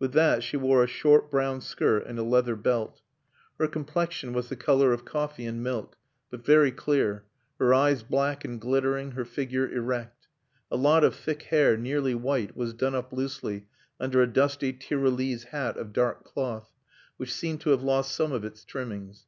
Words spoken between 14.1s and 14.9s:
a dusty